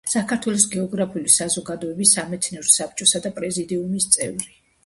[0.11, 4.53] საქართველოს გეოგრაფიული საზოგადოების სამეცნიერო საბჭოსა და პრეზიდიუმის წევრი.